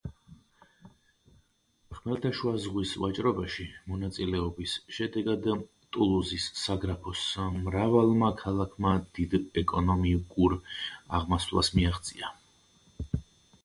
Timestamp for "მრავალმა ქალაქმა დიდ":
7.59-9.37